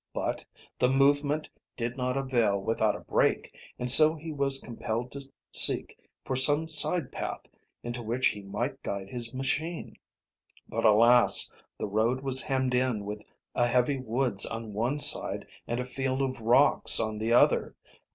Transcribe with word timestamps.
But 0.15 0.43
the 0.79 0.89
movement 0.89 1.47
did 1.77 1.95
not 1.95 2.17
avail 2.17 2.59
without 2.59 2.95
a 2.95 3.01
brake, 3.01 3.55
and 3.77 3.87
so 3.91 4.15
he 4.15 4.31
was 4.31 4.59
compelled 4.59 5.11
to 5.11 5.21
seek 5.51 5.95
for 6.25 6.35
some 6.35 6.67
side 6.67 7.11
path 7.11 7.41
into 7.83 8.01
which 8.01 8.29
he 8.29 8.41
might 8.41 8.81
guide 8.81 9.09
his 9.09 9.31
machine. 9.31 9.95
But, 10.67 10.85
alas! 10.85 11.53
the 11.77 11.85
road 11.85 12.21
was 12.21 12.41
hemmed 12.41 12.73
in 12.73 13.05
with 13.05 13.23
a 13.53 13.67
heavy 13.67 13.99
woods 13.99 14.43
on 14.43 14.73
one 14.73 14.97
side 14.97 15.45
and 15.67 15.79
a 15.79 15.85
field 15.85 16.23
of 16.23 16.41
rocks 16.41 16.99
on 16.99 17.19
the 17.19 17.33
other. 17.33 17.75